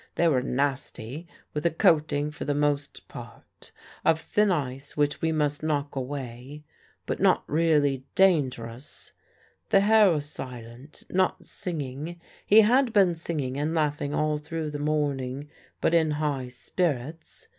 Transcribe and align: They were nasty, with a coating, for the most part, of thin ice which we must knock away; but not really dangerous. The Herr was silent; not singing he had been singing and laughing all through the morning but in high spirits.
They 0.15 0.27
were 0.27 0.41
nasty, 0.41 1.27
with 1.53 1.63
a 1.63 1.69
coating, 1.69 2.31
for 2.31 2.43
the 2.43 2.55
most 2.55 3.07
part, 3.07 3.71
of 4.03 4.19
thin 4.19 4.49
ice 4.51 4.97
which 4.97 5.21
we 5.21 5.31
must 5.31 5.61
knock 5.61 5.95
away; 5.95 6.63
but 7.05 7.19
not 7.19 7.43
really 7.45 8.03
dangerous. 8.15 9.11
The 9.69 9.81
Herr 9.81 10.09
was 10.09 10.27
silent; 10.27 11.03
not 11.11 11.45
singing 11.45 12.19
he 12.47 12.61
had 12.61 12.93
been 12.93 13.15
singing 13.15 13.57
and 13.57 13.75
laughing 13.75 14.11
all 14.11 14.39
through 14.39 14.71
the 14.71 14.79
morning 14.79 15.51
but 15.81 15.93
in 15.93 16.09
high 16.17 16.47
spirits. 16.47 17.47